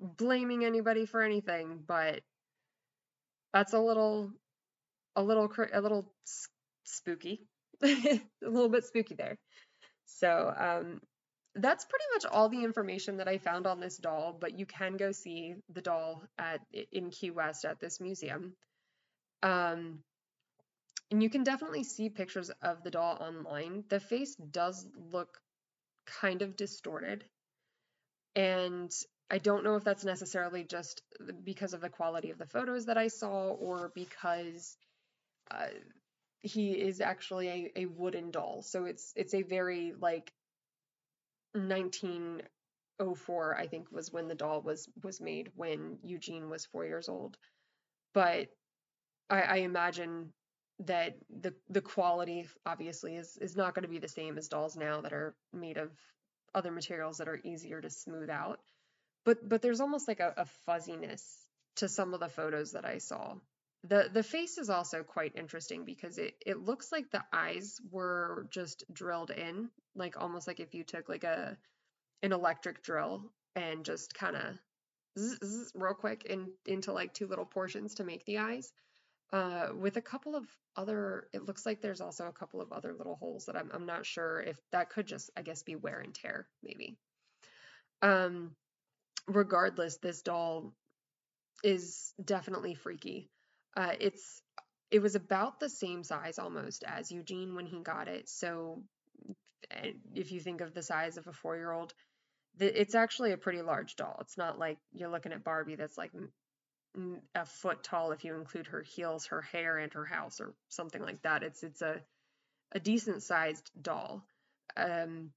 blaming 0.00 0.64
anybody 0.64 1.06
for 1.06 1.22
anything, 1.22 1.82
but 1.86 2.20
that's 3.52 3.72
a 3.72 3.80
little 3.80 4.30
a 5.14 5.22
little 5.22 5.50
a 5.72 5.80
little 5.80 6.12
spooky. 6.84 7.46
a 7.82 8.20
little 8.42 8.68
bit 8.68 8.84
spooky 8.84 9.14
there. 9.14 9.38
So, 10.06 10.52
um 10.56 11.00
that's 11.56 11.86
pretty 11.86 12.04
much 12.14 12.26
all 12.30 12.48
the 12.48 12.62
information 12.62 13.16
that 13.16 13.28
I 13.28 13.38
found 13.38 13.66
on 13.66 13.80
this 13.80 13.96
doll, 13.96 14.36
but 14.38 14.58
you 14.58 14.66
can 14.66 14.96
go 14.96 15.10
see 15.12 15.54
the 15.72 15.80
doll 15.80 16.22
at 16.38 16.60
in 16.92 17.10
Key 17.10 17.30
West 17.30 17.64
at 17.64 17.80
this 17.80 18.00
museum. 18.00 18.54
Um, 19.42 20.00
and 21.10 21.22
you 21.22 21.30
can 21.30 21.44
definitely 21.44 21.84
see 21.84 22.08
pictures 22.08 22.50
of 22.62 22.82
the 22.82 22.90
doll 22.90 23.16
online. 23.20 23.84
The 23.88 24.00
face 24.00 24.34
does 24.34 24.86
look 25.12 25.40
kind 26.06 26.42
of 26.42 26.56
distorted. 26.56 27.24
And 28.34 28.92
I 29.30 29.38
don't 29.38 29.64
know 29.64 29.76
if 29.76 29.84
that's 29.84 30.04
necessarily 30.04 30.64
just 30.64 31.02
because 31.44 31.72
of 31.74 31.80
the 31.80 31.88
quality 31.88 32.30
of 32.30 32.38
the 32.38 32.46
photos 32.46 32.86
that 32.86 32.98
I 32.98 33.06
saw 33.08 33.52
or 33.52 33.92
because 33.94 34.76
uh, 35.50 35.66
he 36.42 36.72
is 36.72 37.00
actually 37.00 37.48
a, 37.48 37.72
a 37.82 37.86
wooden 37.86 38.30
doll. 38.30 38.62
So 38.62 38.84
it's 38.84 39.12
it's 39.16 39.34
a 39.34 39.42
very 39.42 39.94
like 39.98 40.32
1904 41.54 43.56
I 43.56 43.66
think 43.66 43.90
was 43.90 44.12
when 44.12 44.28
the 44.28 44.34
doll 44.34 44.60
was 44.60 44.88
was 45.02 45.20
made 45.20 45.50
when 45.56 45.98
Eugene 46.02 46.50
was 46.50 46.66
4 46.66 46.84
years 46.84 47.08
old. 47.08 47.38
But 48.12 48.48
I, 49.30 49.42
I 49.42 49.56
imagine 49.56 50.32
that 50.80 51.16
the 51.30 51.54
the 51.70 51.80
quality 51.80 52.46
obviously 52.66 53.16
is 53.16 53.36
is 53.38 53.56
not 53.56 53.74
going 53.74 53.84
to 53.84 53.88
be 53.88 53.98
the 53.98 54.08
same 54.08 54.36
as 54.36 54.48
dolls 54.48 54.76
now 54.76 55.00
that 55.00 55.12
are 55.12 55.34
made 55.52 55.78
of 55.78 55.90
other 56.54 56.70
materials 56.70 57.18
that 57.18 57.28
are 57.28 57.40
easier 57.44 57.80
to 57.80 57.90
smooth 57.90 58.30
out. 58.30 58.60
But 59.24 59.48
but 59.48 59.62
there's 59.62 59.80
almost 59.80 60.06
like 60.06 60.20
a, 60.20 60.34
a 60.36 60.44
fuzziness 60.66 61.24
to 61.76 61.88
some 61.88 62.14
of 62.14 62.20
the 62.20 62.28
photos 62.28 62.72
that 62.72 62.84
I 62.84 62.98
saw. 62.98 63.36
The 63.84 64.10
the 64.12 64.22
face 64.22 64.58
is 64.58 64.68
also 64.68 65.02
quite 65.02 65.36
interesting 65.36 65.84
because 65.84 66.18
it, 66.18 66.34
it 66.44 66.58
looks 66.58 66.92
like 66.92 67.10
the 67.10 67.24
eyes 67.32 67.80
were 67.90 68.46
just 68.50 68.84
drilled 68.92 69.30
in, 69.30 69.70
like 69.94 70.20
almost 70.20 70.46
like 70.46 70.60
if 70.60 70.74
you 70.74 70.84
took 70.84 71.08
like 71.08 71.24
a 71.24 71.56
an 72.22 72.32
electric 72.32 72.82
drill 72.82 73.30
and 73.54 73.84
just 73.84 74.14
kind 74.14 74.36
of 74.36 74.58
real 75.74 75.94
quick 75.94 76.24
in, 76.24 76.48
into 76.66 76.92
like 76.92 77.14
two 77.14 77.26
little 77.26 77.46
portions 77.46 77.94
to 77.94 78.04
make 78.04 78.24
the 78.26 78.38
eyes 78.38 78.72
uh, 79.32 79.68
with 79.78 79.96
a 79.96 80.02
couple 80.02 80.36
of 80.36 80.44
other, 80.76 81.28
it 81.32 81.44
looks 81.44 81.66
like 81.66 81.80
there's 81.80 82.00
also 82.00 82.26
a 82.26 82.32
couple 82.32 82.60
of 82.60 82.72
other 82.72 82.94
little 82.96 83.16
holes 83.16 83.46
that 83.46 83.56
I'm, 83.56 83.70
I'm 83.72 83.86
not 83.86 84.06
sure 84.06 84.40
if 84.40 84.56
that 84.72 84.90
could 84.90 85.06
just, 85.06 85.30
I 85.36 85.42
guess, 85.42 85.62
be 85.62 85.76
wear 85.76 86.00
and 86.00 86.14
tear, 86.14 86.46
maybe. 86.62 86.96
Um, 88.02 88.52
regardless, 89.26 89.98
this 89.98 90.22
doll 90.22 90.72
is 91.64 92.12
definitely 92.22 92.74
freaky. 92.74 93.28
Uh, 93.76 93.94
it's, 93.98 94.42
it 94.90 95.00
was 95.00 95.14
about 95.14 95.58
the 95.58 95.68
same 95.68 96.04
size 96.04 96.38
almost 96.38 96.84
as 96.86 97.10
Eugene 97.10 97.54
when 97.54 97.66
he 97.66 97.80
got 97.80 98.08
it. 98.08 98.28
So 98.28 98.82
if 100.14 100.30
you 100.30 100.40
think 100.40 100.60
of 100.60 100.74
the 100.74 100.82
size 100.82 101.16
of 101.16 101.26
a 101.26 101.32
four 101.32 101.56
year 101.56 101.72
old, 101.72 101.92
it's 102.58 102.94
actually 102.94 103.32
a 103.32 103.36
pretty 103.36 103.60
large 103.60 103.96
doll. 103.96 104.16
It's 104.20 104.38
not 104.38 104.58
like 104.58 104.78
you're 104.92 105.10
looking 105.10 105.32
at 105.32 105.44
Barbie 105.44 105.74
that's 105.74 105.98
like 105.98 106.12
a 107.34 107.44
foot 107.44 107.82
tall 107.82 108.12
if 108.12 108.24
you 108.24 108.34
include 108.34 108.68
her 108.68 108.82
heels, 108.82 109.26
her 109.26 109.42
hair, 109.42 109.78
and 109.78 109.92
her 109.92 110.04
house, 110.04 110.40
or 110.40 110.54
something 110.68 111.02
like 111.02 111.22
that. 111.22 111.42
It's 111.42 111.62
it's 111.62 111.82
a 111.82 112.00
a 112.72 112.80
decent 112.80 113.22
sized 113.22 113.70
doll. 113.80 114.24
Um, 114.76 115.30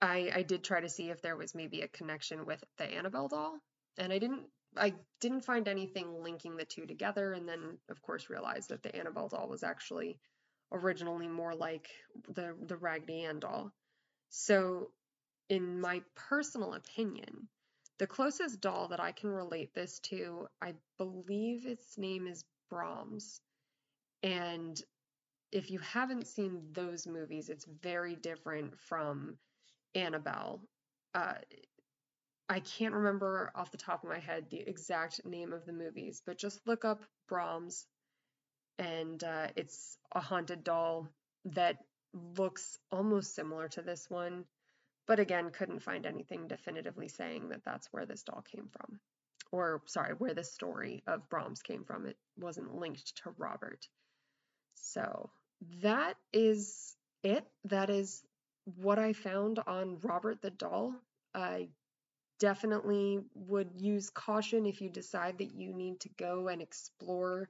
I 0.00 0.30
I 0.34 0.42
did 0.42 0.64
try 0.64 0.80
to 0.80 0.88
see 0.88 1.10
if 1.10 1.22
there 1.22 1.36
was 1.36 1.54
maybe 1.54 1.80
a 1.82 1.88
connection 1.88 2.46
with 2.46 2.62
the 2.78 2.84
Annabelle 2.84 3.28
doll, 3.28 3.58
and 3.98 4.12
I 4.12 4.18
didn't 4.18 4.42
I 4.76 4.94
didn't 5.20 5.44
find 5.44 5.68
anything 5.68 6.22
linking 6.22 6.56
the 6.56 6.64
two 6.64 6.86
together. 6.86 7.32
And 7.32 7.48
then 7.48 7.78
of 7.88 8.02
course 8.02 8.30
realized 8.30 8.70
that 8.70 8.82
the 8.82 8.94
Annabelle 8.94 9.28
doll 9.28 9.48
was 9.48 9.62
actually 9.62 10.18
originally 10.72 11.28
more 11.28 11.54
like 11.54 11.88
the 12.28 12.54
the 12.66 12.76
Raggedy 12.76 13.24
Ann 13.24 13.40
doll. 13.40 13.72
So, 14.30 14.90
in 15.48 15.80
my 15.80 16.02
personal 16.16 16.74
opinion, 16.74 17.48
the 17.98 18.06
closest 18.06 18.60
doll 18.60 18.88
that 18.88 19.00
I 19.00 19.12
can 19.12 19.30
relate 19.30 19.74
this 19.74 19.98
to, 20.00 20.48
I 20.60 20.74
believe 20.98 21.66
its 21.66 21.96
name 21.96 22.26
is 22.26 22.44
Brahms. 22.70 23.40
And 24.22 24.80
if 25.52 25.70
you 25.70 25.78
haven't 25.78 26.26
seen 26.26 26.60
those 26.72 27.06
movies, 27.06 27.48
it's 27.48 27.66
very 27.82 28.16
different 28.16 28.78
from 28.80 29.36
Annabelle. 29.94 30.60
Uh, 31.14 31.34
I 32.48 32.60
can't 32.60 32.94
remember 32.94 33.52
off 33.54 33.70
the 33.70 33.78
top 33.78 34.02
of 34.02 34.10
my 34.10 34.18
head 34.18 34.46
the 34.50 34.60
exact 34.68 35.24
name 35.24 35.52
of 35.52 35.64
the 35.64 35.72
movies, 35.72 36.22
but 36.26 36.36
just 36.36 36.66
look 36.66 36.84
up 36.84 37.02
Brahms 37.28 37.86
and 38.78 39.22
uh, 39.22 39.48
it's 39.56 39.96
a 40.12 40.20
haunted 40.20 40.64
doll 40.64 41.08
that 41.46 41.78
looks 42.36 42.78
almost 42.90 43.34
similar 43.34 43.68
to 43.68 43.82
this 43.82 44.08
one, 44.10 44.44
but 45.06 45.20
again, 45.20 45.50
couldn't 45.50 45.82
find 45.82 46.06
anything 46.06 46.48
definitively 46.48 47.08
saying 47.08 47.50
that 47.50 47.64
that's 47.64 47.88
where 47.92 48.06
this 48.06 48.22
doll 48.22 48.44
came 48.50 48.68
from. 48.72 49.00
Or, 49.52 49.82
sorry, 49.86 50.14
where 50.14 50.34
the 50.34 50.44
story 50.44 51.02
of 51.06 51.28
Brahms 51.28 51.62
came 51.62 51.84
from. 51.84 52.06
It 52.06 52.16
wasn't 52.38 52.74
linked 52.74 53.16
to 53.22 53.34
Robert. 53.38 53.86
So, 54.74 55.30
that 55.82 56.16
is 56.32 56.96
it. 57.22 57.46
That 57.64 57.90
is 57.90 58.22
what 58.64 58.98
I 58.98 59.12
found 59.12 59.60
on 59.66 59.98
Robert 60.02 60.42
the 60.42 60.50
Doll. 60.50 60.94
I 61.34 61.68
definitely 62.40 63.20
would 63.34 63.70
use 63.76 64.10
caution 64.10 64.66
if 64.66 64.80
you 64.80 64.90
decide 64.90 65.38
that 65.38 65.54
you 65.54 65.72
need 65.72 66.00
to 66.00 66.08
go 66.18 66.48
and 66.48 66.60
explore 66.60 67.48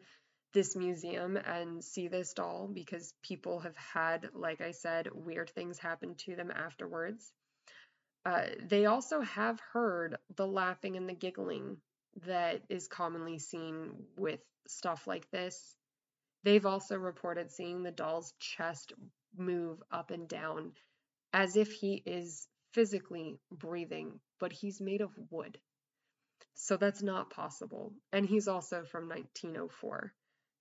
this 0.53 0.77
museum 0.77 1.37
and 1.37 1.83
see 1.83 2.09
this 2.09 2.33
doll 2.33 2.69
because 2.73 3.13
people 3.23 3.61
have 3.61 3.77
had, 3.77 4.29
like 4.35 4.61
I 4.61 4.71
said, 4.71 5.09
weird 5.13 5.51
things 5.51 5.79
happen 5.79 6.15
to 6.27 6.37
them 6.37 6.51
afterwards. 6.51 7.33
Uh, 8.25 8.47
they 8.69 8.87
also 8.87 9.21
have 9.21 9.61
heard 9.73 10.17
the 10.37 10.47
laughing 10.47 10.97
and 10.97 11.09
the 11.09 11.15
giggling 11.15 11.77
that 12.27 12.63
is 12.69 12.89
commonly 12.89 13.39
seen 13.39 13.93
with 14.17 14.41
stuff 14.67 15.07
like 15.07 15.31
this. 15.31 15.77
They've 16.43 16.65
also 16.65 16.97
reported 16.97 17.51
seeing 17.51 17.83
the 17.83 17.91
doll's 17.91 18.33
chest 18.39 18.93
move 19.37 19.83
up 19.91 20.11
and 20.11 20.29
down 20.29 20.73
as 21.33 21.57
if 21.57 21.73
he 21.73 22.03
is 22.07 22.47
physically 22.73 23.39
breathing, 23.51 24.21
but 24.39 24.53
he's 24.53 24.81
made 24.81 25.01
of 25.01 25.11
wood. 25.31 25.59
So 26.55 26.77
that's 26.77 27.03
not 27.03 27.31
possible. 27.31 27.93
And 28.13 28.25
he's 28.25 28.49
also 28.49 28.85
from 28.85 29.09
1904. 29.09 30.13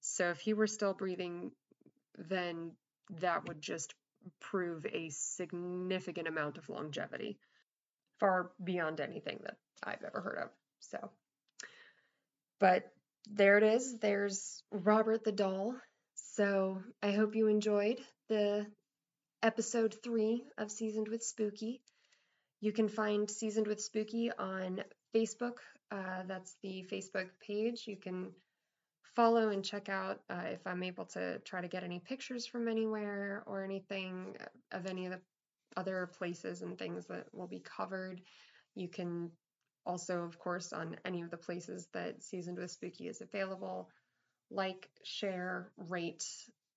So 0.01 0.29
if 0.29 0.39
he 0.39 0.53
were 0.53 0.67
still 0.67 0.93
breathing, 0.93 1.51
then 2.17 2.71
that 3.21 3.47
would 3.47 3.61
just 3.61 3.93
prove 4.39 4.85
a 4.85 5.09
significant 5.09 6.27
amount 6.27 6.57
of 6.57 6.69
longevity, 6.69 7.37
far 8.19 8.51
beyond 8.63 8.99
anything 8.99 9.39
that 9.43 9.57
I've 9.83 10.03
ever 10.03 10.21
heard 10.21 10.37
of. 10.43 10.49
So, 10.79 11.11
but 12.59 12.91
there 13.29 13.57
it 13.57 13.63
is. 13.63 13.99
There's 13.99 14.63
Robert 14.71 15.23
the 15.23 15.31
Doll. 15.31 15.75
So 16.15 16.81
I 17.01 17.11
hope 17.11 17.35
you 17.35 17.47
enjoyed 17.47 17.99
the 18.29 18.65
episode 19.41 19.95
three 20.03 20.45
of 20.57 20.71
Seasoned 20.71 21.07
with 21.07 21.23
Spooky. 21.23 21.81
You 22.61 22.71
can 22.71 22.87
find 22.87 23.29
Seasoned 23.29 23.67
with 23.67 23.81
Spooky 23.81 24.31
on 24.31 24.83
Facebook. 25.13 25.57
Uh, 25.91 26.23
that's 26.27 26.55
the 26.63 26.87
Facebook 26.91 27.27
page. 27.45 27.83
You 27.85 27.97
can 27.97 28.31
follow 29.15 29.49
and 29.49 29.63
check 29.63 29.89
out 29.89 30.21
uh, 30.29 30.43
if 30.45 30.65
I'm 30.65 30.83
able 30.83 31.05
to 31.07 31.39
try 31.39 31.61
to 31.61 31.67
get 31.67 31.83
any 31.83 31.99
pictures 31.99 32.45
from 32.45 32.67
anywhere 32.67 33.43
or 33.45 33.63
anything 33.63 34.35
of 34.71 34.85
any 34.85 35.05
of 35.05 35.13
the 35.13 35.19
other 35.77 36.09
places 36.17 36.61
and 36.61 36.77
things 36.77 37.05
that 37.07 37.27
will 37.33 37.47
be 37.47 37.59
covered. 37.59 38.21
You 38.75 38.87
can 38.87 39.31
also, 39.85 40.23
of 40.23 40.39
course, 40.39 40.73
on 40.73 40.97
any 41.05 41.21
of 41.21 41.29
the 41.29 41.37
places 41.37 41.87
that 41.93 42.23
Seasoned 42.23 42.57
with 42.57 42.71
Spooky 42.71 43.07
is 43.07 43.21
available, 43.21 43.89
like, 44.49 44.89
share, 45.03 45.71
rate, 45.77 46.25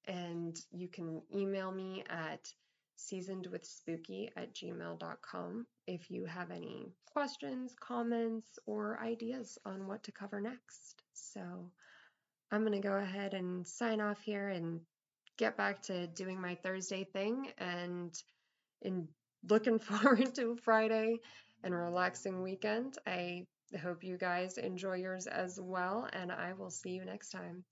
and 0.06 0.58
you 0.72 0.88
can 0.88 1.22
email 1.34 1.70
me 1.70 2.04
at 2.08 2.52
seasonedwithspooky 2.98 4.30
at 4.36 4.54
gmail.com 4.54 5.66
if 5.86 6.10
you 6.10 6.24
have 6.24 6.50
any 6.50 6.92
questions, 7.12 7.74
comments, 7.78 8.58
or 8.66 8.98
ideas 9.00 9.58
on 9.64 9.86
what 9.86 10.02
to 10.04 10.12
cover 10.12 10.40
next. 10.40 11.02
So 11.12 11.70
I'm 12.50 12.60
going 12.60 12.80
to 12.80 12.88
go 12.88 12.96
ahead 12.96 13.34
and 13.34 13.66
sign 13.66 14.00
off 14.00 14.20
here 14.20 14.48
and 14.48 14.80
get 15.36 15.56
back 15.56 15.82
to 15.82 16.06
doing 16.06 16.40
my 16.40 16.54
Thursday 16.56 17.04
thing 17.04 17.48
and 17.58 18.14
in 18.82 19.08
looking 19.48 19.78
forward 19.80 20.34
to 20.36 20.56
Friday 20.64 21.18
and 21.64 21.74
relaxing 21.74 22.42
weekend. 22.42 22.96
I 23.06 23.46
hope 23.82 24.04
you 24.04 24.16
guys 24.16 24.58
enjoy 24.58 24.96
yours 24.96 25.26
as 25.26 25.58
well, 25.60 26.08
and 26.12 26.30
I 26.30 26.52
will 26.52 26.70
see 26.70 26.90
you 26.90 27.04
next 27.04 27.30
time. 27.30 27.64